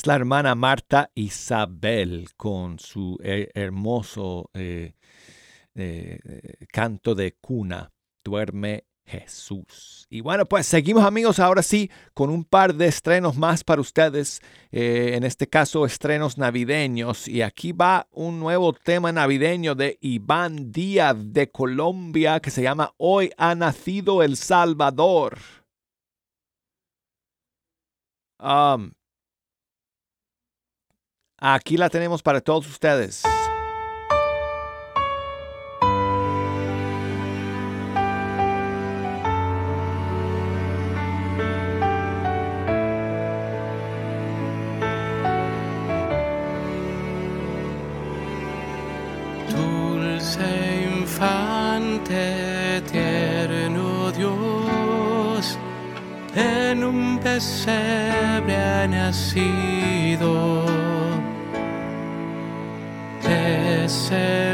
La 0.05 0.15
hermana 0.15 0.53
Marta 0.53 1.11
Isabel 1.15 2.27
con 2.35 2.77
su 2.77 3.17
eh, 3.23 3.49
hermoso 3.53 4.49
eh, 4.53 4.95
eh, 5.75 6.19
canto 6.73 7.15
de 7.15 7.37
cuna, 7.39 7.89
Duerme 8.21 8.83
Jesús. 9.05 10.05
Y 10.09 10.19
bueno, 10.19 10.45
pues 10.45 10.67
seguimos 10.67 11.05
amigos 11.05 11.39
ahora 11.39 11.63
sí 11.63 11.89
con 12.13 12.29
un 12.29 12.43
par 12.43 12.75
de 12.75 12.87
estrenos 12.87 13.37
más 13.37 13.63
para 13.63 13.79
ustedes, 13.79 14.41
en 14.71 15.23
este 15.23 15.47
caso 15.47 15.85
estrenos 15.85 16.37
navideños. 16.37 17.29
Y 17.29 17.41
aquí 17.41 17.71
va 17.71 18.07
un 18.11 18.41
nuevo 18.41 18.73
tema 18.73 19.13
navideño 19.13 19.73
de 19.73 19.99
Iván 20.01 20.73
Díaz 20.73 21.15
de 21.17 21.49
Colombia 21.49 22.41
que 22.41 22.51
se 22.51 22.61
llama 22.61 22.93
Hoy 22.97 23.31
ha 23.37 23.55
nacido 23.55 24.21
el 24.21 24.35
Salvador. 24.35 25.37
Um, 28.39 28.91
aquí 31.43 31.75
la 31.75 31.89
tenemos 31.89 32.23
para 32.23 32.39
todos 32.39 32.65
ustedes. 32.67 33.23
En 56.35 56.83
un 56.83 57.19
pesebre 57.19 58.55
ha 58.55 58.87
nacido. 58.87 60.72
Es 64.13 64.52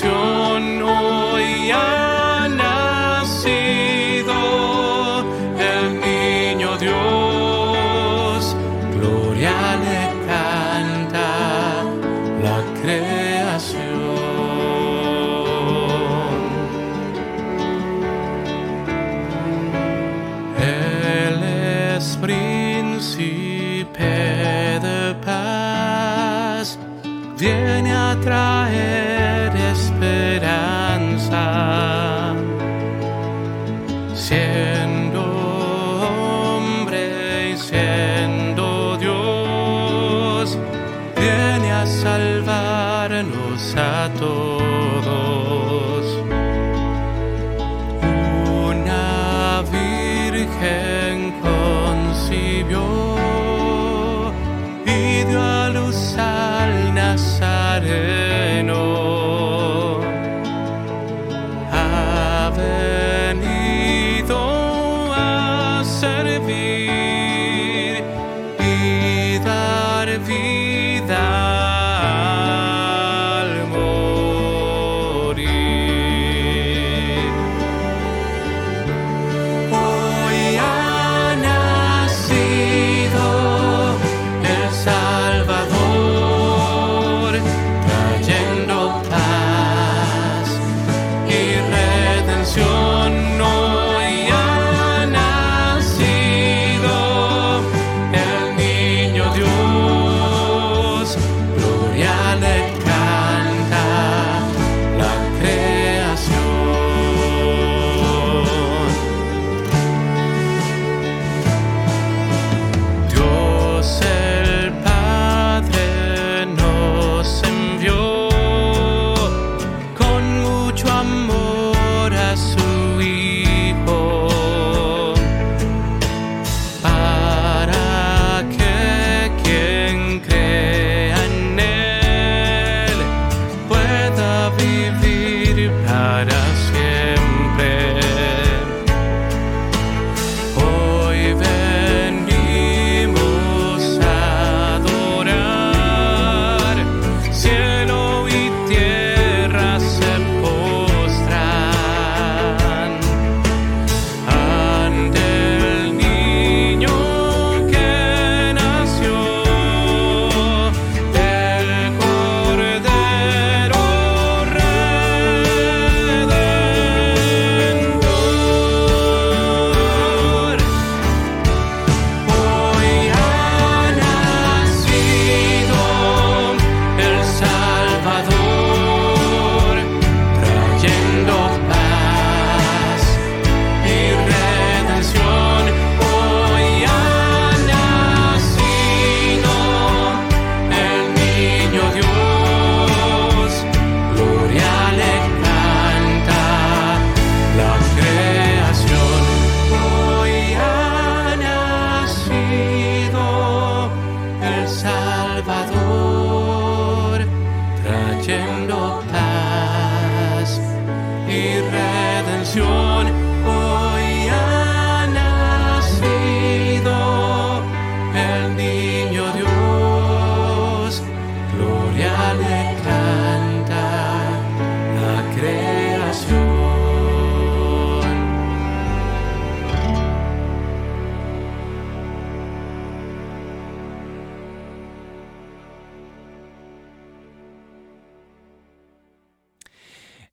redención. 0.00 0.71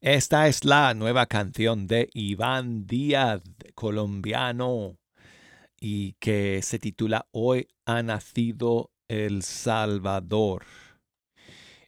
Esta 0.10 0.48
es 0.48 0.66
la 0.66 0.96
nueva 0.96 1.28
canción 1.28 1.86
de 1.86 2.10
Iván 2.16 2.88
Díaz, 2.88 3.44
colombiano, 3.76 4.98
y 5.80 6.14
que 6.14 6.62
se 6.64 6.80
titula 6.80 7.28
Hoy 7.30 7.68
ha 7.86 8.02
nacido 8.02 8.90
El 9.08 9.44
Salvador. 9.44 10.66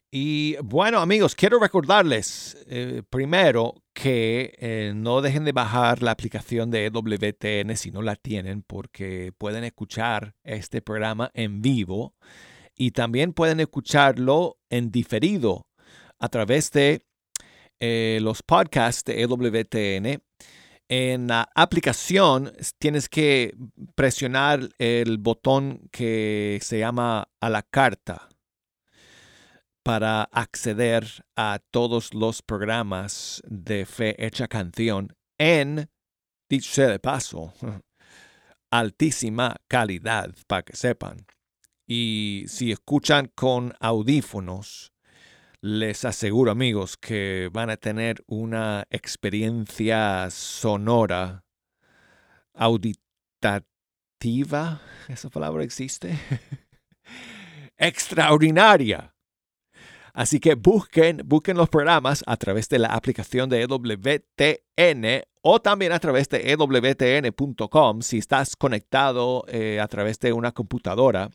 Y 0.08 0.54
bueno 0.62 1.00
amigos, 1.00 1.34
quiero 1.34 1.58
recordarles 1.58 2.64
eh, 2.68 3.02
primero 3.10 3.82
que 3.92 4.54
eh, 4.56 4.92
no 4.94 5.20
dejen 5.20 5.44
de 5.44 5.50
bajar 5.50 6.00
la 6.00 6.12
aplicación 6.12 6.70
de 6.70 6.86
EWTN 6.86 7.76
si 7.76 7.90
no 7.90 8.02
la 8.02 8.14
tienen 8.14 8.62
porque 8.62 9.32
pueden 9.36 9.64
escuchar 9.64 10.36
este 10.44 10.80
programa 10.80 11.32
en 11.34 11.60
vivo 11.60 12.14
y 12.76 12.92
también 12.92 13.32
pueden 13.32 13.58
escucharlo 13.58 14.58
en 14.70 14.92
diferido 14.92 15.66
a 16.20 16.28
través 16.28 16.70
de 16.70 17.04
eh, 17.84 18.20
los 18.22 18.44
podcasts 18.44 19.02
de 19.02 19.22
EWTN. 19.22 20.22
En 20.88 21.26
la 21.26 21.48
aplicación 21.52 22.52
tienes 22.78 23.08
que 23.08 23.56
presionar 23.96 24.68
el 24.78 25.18
botón 25.18 25.88
que 25.90 26.60
se 26.62 26.78
llama 26.78 27.28
a 27.40 27.50
la 27.50 27.62
carta 27.62 28.28
para 29.82 30.22
acceder 30.22 31.24
a 31.36 31.58
todos 31.72 32.14
los 32.14 32.40
programas 32.40 33.42
de 33.46 33.84
Fe 33.84 34.14
Hecha 34.24 34.46
Canción 34.46 35.16
en, 35.36 35.90
dicho 36.48 36.70
sea 36.72 36.86
de 36.86 37.00
paso, 37.00 37.52
altísima 38.70 39.56
calidad, 39.66 40.32
para 40.46 40.62
que 40.62 40.76
sepan. 40.76 41.26
Y 41.88 42.44
si 42.46 42.70
escuchan 42.70 43.32
con 43.34 43.74
audífonos, 43.80 44.91
les 45.62 46.04
aseguro 46.04 46.50
amigos 46.50 46.96
que 46.96 47.48
van 47.52 47.70
a 47.70 47.76
tener 47.76 48.24
una 48.26 48.84
experiencia 48.90 50.28
sonora, 50.30 51.44
auditativa, 52.52 53.62
esa 55.08 55.30
palabra 55.30 55.62
existe, 55.62 56.18
extraordinaria. 57.78 59.14
Así 60.12 60.40
que 60.40 60.56
busquen, 60.56 61.22
busquen 61.24 61.56
los 61.56 61.70
programas 61.70 62.24
a 62.26 62.36
través 62.36 62.68
de 62.68 62.80
la 62.80 62.88
aplicación 62.88 63.48
de 63.48 63.62
EWTN 63.62 65.22
o 65.42 65.60
también 65.62 65.92
a 65.92 66.00
través 66.00 66.28
de 66.28 66.52
EWTN.com 66.52 68.02
si 68.02 68.18
estás 68.18 68.56
conectado 68.56 69.44
eh, 69.48 69.80
a 69.80 69.88
través 69.88 70.18
de 70.18 70.34
una 70.34 70.52
computadora 70.52 71.30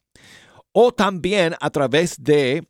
o 0.74 0.92
también 0.94 1.56
a 1.60 1.72
través 1.72 2.22
de, 2.22 2.68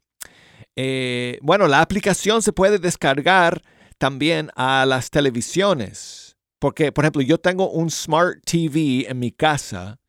eh, 0.80 1.40
bueno, 1.42 1.68
la 1.68 1.82
aplicación 1.82 2.44
se 2.44 2.54
puede 2.54 2.78
descargar 2.78 3.64
también 3.98 4.52
a 4.56 4.86
las 4.86 5.10
televisiones. 5.10 6.38
Porque, 6.60 6.92
por 6.92 7.04
ejemplo, 7.04 7.24
yo 7.24 7.40
tengo 7.40 7.72
un 7.72 7.90
Smart 7.90 8.38
TV 8.46 9.10
en 9.10 9.18
mi 9.18 9.32
casa 9.32 10.00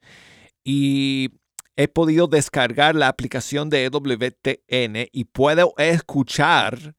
y 0.62 1.30
he 1.74 1.88
podido 1.88 2.26
descargar 2.26 2.94
la 2.94 3.08
aplicación 3.08 3.70
de 3.70 3.84
EWTN 3.84 5.08
y 5.10 5.24
puedo 5.24 5.72
escuchar 5.78 6.94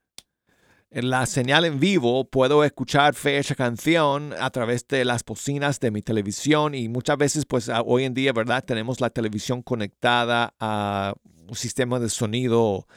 la 0.90 1.28
señal 1.28 1.66
en 1.66 1.80
vivo, 1.80 2.28
puedo 2.28 2.64
escuchar 2.64 3.14
fecha 3.14 3.54
canción 3.54 4.34
a 4.40 4.50
través 4.50 4.88
de 4.88 5.06
las 5.06 5.24
bocinas 5.24 5.80
de 5.80 5.92
mi 5.92 6.02
televisión 6.02 6.74
y 6.74 6.90
muchas 6.90 7.18
veces 7.18 7.46
pues 7.46 7.70
hoy 7.86 8.06
en 8.06 8.16
día, 8.16 8.34
¿verdad? 8.34 8.64
Tenemos 8.66 9.00
la 9.00 9.12
televisión 9.12 9.62
conectada 9.62 10.56
a 10.60 11.14
un 11.48 11.56
sistema 11.56 12.00
de 12.00 12.10
sonido 12.10 12.88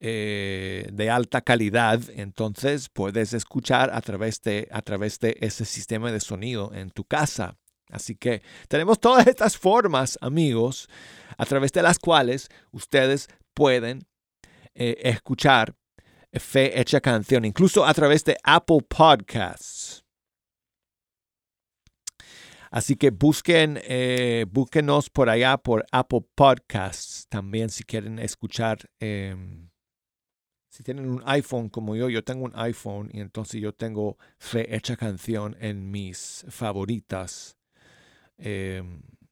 eh, 0.00 0.88
de 0.92 1.10
alta 1.10 1.40
calidad, 1.40 2.00
entonces 2.10 2.88
puedes 2.88 3.32
escuchar 3.32 3.90
a 3.92 4.00
través, 4.00 4.40
de, 4.42 4.68
a 4.70 4.82
través 4.82 5.18
de 5.18 5.36
ese 5.40 5.64
sistema 5.64 6.12
de 6.12 6.20
sonido 6.20 6.72
en 6.72 6.90
tu 6.90 7.04
casa. 7.04 7.56
Así 7.90 8.14
que 8.14 8.42
tenemos 8.68 9.00
todas 9.00 9.26
estas 9.28 9.56
formas, 9.56 10.18
amigos, 10.20 10.88
a 11.36 11.44
través 11.46 11.72
de 11.72 11.82
las 11.82 11.98
cuales 11.98 12.48
ustedes 12.70 13.28
pueden 13.54 14.06
eh, 14.74 14.96
escuchar 15.02 15.74
Fe 16.32 16.78
Hecha 16.78 17.00
Canción, 17.00 17.44
incluso 17.44 17.84
a 17.84 17.92
través 17.92 18.24
de 18.24 18.36
Apple 18.44 18.86
Podcasts. 18.88 20.04
Así 22.70 22.96
que 22.96 23.10
busquen, 23.10 23.80
eh, 23.82 24.44
búsquenos 24.48 25.08
por 25.08 25.30
allá 25.30 25.56
por 25.56 25.86
Apple 25.90 26.20
Podcasts 26.34 27.26
también 27.28 27.70
si 27.70 27.82
quieren 27.82 28.18
escuchar. 28.18 28.78
eh, 29.00 29.67
si 30.78 30.84
tienen 30.84 31.10
un 31.10 31.20
iPhone 31.26 31.70
como 31.70 31.96
yo, 31.96 32.08
yo 32.08 32.22
tengo 32.22 32.44
un 32.44 32.52
iPhone 32.54 33.10
y 33.12 33.18
entonces 33.18 33.60
yo 33.60 33.74
tengo 33.74 34.16
Fe 34.38 34.76
Hecha 34.76 34.96
Canción 34.96 35.56
en 35.58 35.90
mis 35.90 36.46
favoritas 36.50 37.58
eh, 38.38 38.84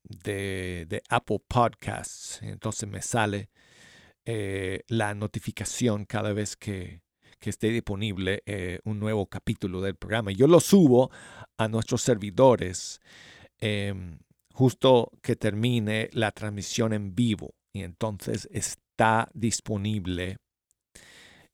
de, 0.02 0.86
de 0.88 1.02
Apple 1.08 1.40
Podcasts. 1.46 2.42
Entonces 2.42 2.88
me 2.88 3.00
sale 3.00 3.48
eh, 4.24 4.82
la 4.88 5.14
notificación 5.14 6.04
cada 6.04 6.32
vez 6.32 6.56
que, 6.56 7.02
que 7.38 7.50
esté 7.50 7.68
disponible 7.68 8.42
eh, 8.44 8.80
un 8.82 8.98
nuevo 8.98 9.26
capítulo 9.26 9.80
del 9.80 9.94
programa. 9.94 10.32
Yo 10.32 10.48
lo 10.48 10.58
subo 10.58 11.12
a 11.58 11.68
nuestros 11.68 12.02
servidores 12.02 13.00
eh, 13.60 13.94
justo 14.52 15.12
que 15.22 15.36
termine 15.36 16.10
la 16.12 16.32
transmisión 16.32 16.92
en 16.92 17.14
vivo 17.14 17.54
y 17.72 17.84
entonces 17.84 18.48
está 18.50 19.28
disponible. 19.32 20.38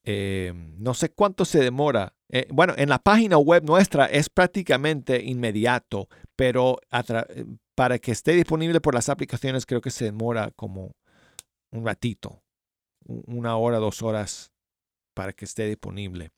Eh, 0.04 0.52
no 0.54 0.94
sé 0.94 1.10
cuánto 1.10 1.44
se 1.44 1.60
demora. 1.60 2.14
Eh, 2.28 2.46
bueno, 2.50 2.74
en 2.76 2.88
la 2.88 2.98
página 2.98 3.38
web 3.38 3.64
nuestra 3.64 4.06
es 4.06 4.28
prácticamente 4.28 5.22
inmediato, 5.22 6.08
pero 6.34 6.78
para 7.74 7.98
que 7.98 8.12
esté 8.12 8.32
disponible 8.32 8.80
por 8.80 8.94
las 8.94 9.08
aplicaciones 9.08 9.66
creo 9.66 9.80
que 9.80 9.90
se 9.90 10.06
demora 10.06 10.50
como 10.56 10.92
un 11.70 11.84
ratito, 11.84 12.42
una 13.04 13.56
hora, 13.56 13.78
dos 13.78 14.02
horas 14.02 14.52
para 15.14 15.32
que 15.32 15.44
esté 15.44 15.66
disponible 15.66 16.30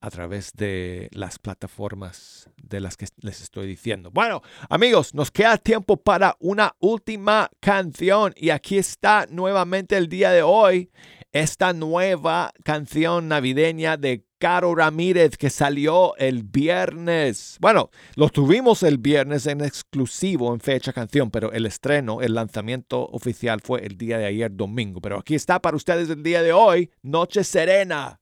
a 0.00 0.10
través 0.10 0.52
de 0.54 1.08
las 1.12 1.38
plataformas 1.38 2.48
de 2.56 2.80
las 2.80 2.96
que 2.96 3.06
les 3.20 3.40
estoy 3.40 3.66
diciendo. 3.66 4.10
Bueno, 4.12 4.42
amigos, 4.68 5.12
nos 5.14 5.30
queda 5.30 5.58
tiempo 5.58 5.96
para 5.96 6.36
una 6.38 6.76
última 6.78 7.50
canción 7.60 8.32
y 8.36 8.50
aquí 8.50 8.78
está 8.78 9.26
nuevamente 9.28 9.96
el 9.96 10.08
día 10.08 10.30
de 10.30 10.42
hoy 10.42 10.90
esta 11.38 11.72
nueva 11.72 12.52
canción 12.64 13.28
navideña 13.28 13.96
de 13.96 14.24
Caro 14.38 14.74
Ramírez 14.74 15.36
que 15.36 15.50
salió 15.50 16.16
el 16.16 16.42
viernes. 16.42 17.58
Bueno, 17.60 17.90
lo 18.16 18.28
tuvimos 18.28 18.82
el 18.82 18.98
viernes 18.98 19.46
en 19.46 19.60
exclusivo 19.60 20.52
en 20.52 20.60
fecha 20.60 20.92
canción, 20.92 21.30
pero 21.30 21.52
el 21.52 21.66
estreno, 21.66 22.22
el 22.22 22.34
lanzamiento 22.34 23.06
oficial 23.06 23.60
fue 23.60 23.86
el 23.86 23.96
día 23.96 24.18
de 24.18 24.26
ayer 24.26 24.50
domingo. 24.52 25.00
Pero 25.00 25.18
aquí 25.18 25.36
está 25.36 25.60
para 25.60 25.76
ustedes 25.76 26.10
el 26.10 26.22
día 26.22 26.42
de 26.42 26.52
hoy, 26.52 26.90
Noche 27.02 27.44
Serena. 27.44 28.20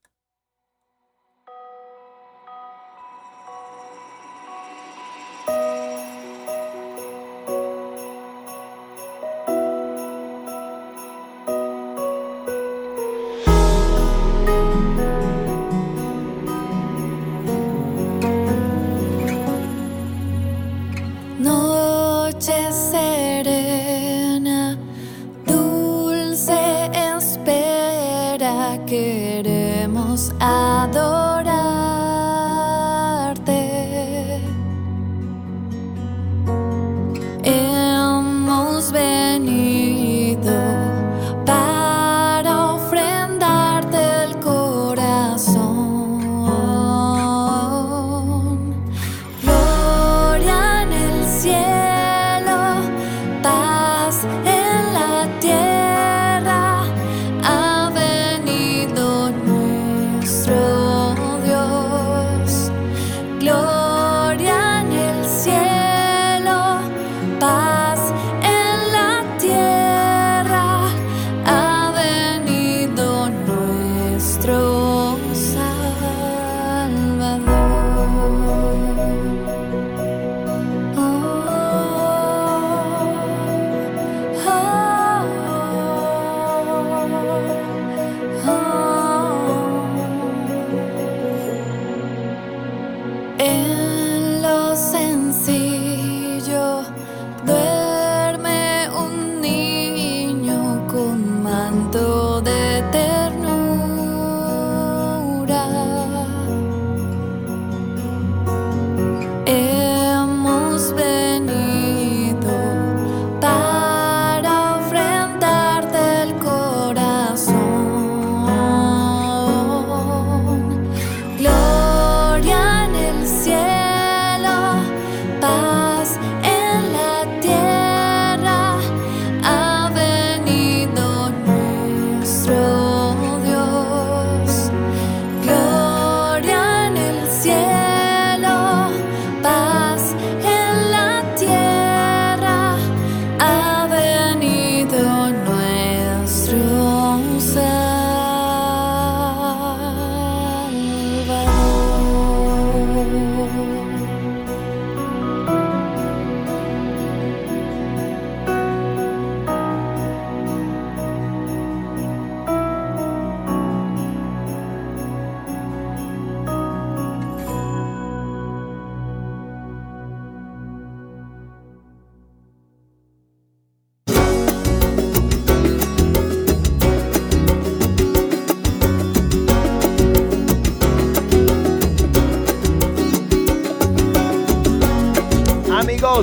I 30.38 30.88
don't 30.92 31.15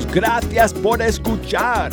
gracias 0.01 0.73
por 0.73 1.03
escuchar. 1.03 1.91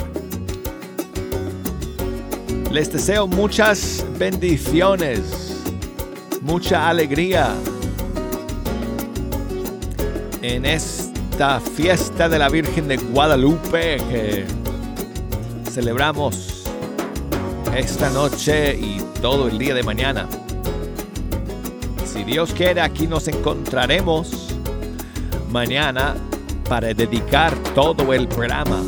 Les 2.71 2.91
deseo 2.91 3.27
muchas 3.27 4.07
bendiciones, 4.19 5.61
mucha 6.41 6.89
alegría 6.89 7.55
en 10.41 10.65
esta 10.65 11.61
fiesta 11.61 12.31
de 12.31 12.39
la 12.39 12.49
Virgen 12.49 12.89
de 12.89 12.97
Guadalupe 12.97 13.99
que 14.09 14.47
celebramos 15.71 16.65
esta 17.77 18.09
noche 18.09 18.77
y 18.77 19.03
todo 19.21 19.49
el 19.49 19.59
día 19.59 19.75
de 19.75 19.83
mañana. 19.83 20.27
Si 22.07 22.25
Dios 22.25 22.55
quiere, 22.55 22.81
aquí 22.81 23.07
nos 23.07 23.29
encontraremos 23.29 24.55
mañana 25.51 26.15
para 26.71 26.95
dedicar 26.95 27.53
todo 27.75 28.13
el 28.13 28.29
programa 28.29 28.81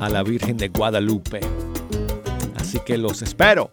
a 0.00 0.08
la 0.08 0.22
Virgen 0.22 0.56
de 0.56 0.68
Guadalupe. 0.68 1.40
Así 2.58 2.80
que 2.80 2.96
los 2.96 3.20
espero. 3.20 3.70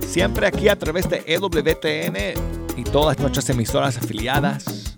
Siempre 0.00 0.46
aquí 0.46 0.70
a 0.70 0.78
través 0.78 1.06
de 1.10 1.22
EWTN 1.26 2.78
y 2.78 2.84
todas 2.84 3.18
nuestras 3.18 3.50
emisoras 3.50 3.98
afiliadas. 3.98 4.96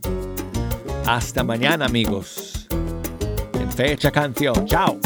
Hasta 1.05 1.43
mañana 1.43 1.87
amigos. 1.87 2.69
En 3.55 3.73
fecha 3.73 4.13
canción. 4.13 4.65
Chao. 4.65 5.01